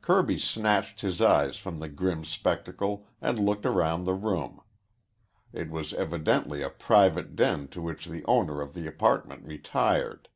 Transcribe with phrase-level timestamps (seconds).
[0.00, 4.62] Kirby snatched his eyes from the grim spectacle and looked round the room.
[5.52, 10.30] It was evidently a private den to which the owner of the apartment retired.